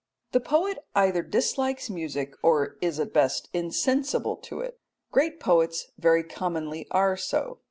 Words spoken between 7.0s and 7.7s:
so.